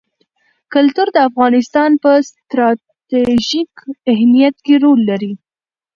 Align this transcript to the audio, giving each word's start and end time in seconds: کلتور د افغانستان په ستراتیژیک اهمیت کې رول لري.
کلتور 0.73 1.07
د 1.13 1.17
افغانستان 1.29 1.91
په 2.03 2.11
ستراتیژیک 2.29 3.73
اهمیت 4.11 4.55
کې 4.65 4.75
رول 4.83 4.99
لري. 5.09 5.33